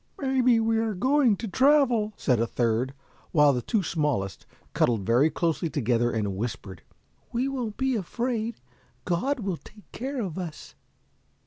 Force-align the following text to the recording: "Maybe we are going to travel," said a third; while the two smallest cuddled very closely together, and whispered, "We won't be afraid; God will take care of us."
"Maybe 0.19 0.59
we 0.59 0.79
are 0.79 0.95
going 0.95 1.37
to 1.37 1.47
travel," 1.47 2.11
said 2.17 2.39
a 2.39 2.47
third; 2.47 2.95
while 3.31 3.53
the 3.53 3.61
two 3.61 3.83
smallest 3.83 4.47
cuddled 4.73 5.05
very 5.05 5.29
closely 5.29 5.69
together, 5.69 6.09
and 6.09 6.35
whispered, 6.35 6.81
"We 7.31 7.47
won't 7.47 7.77
be 7.77 7.95
afraid; 7.95 8.55
God 9.05 9.41
will 9.41 9.57
take 9.57 9.91
care 9.91 10.19
of 10.19 10.39
us." 10.39 10.73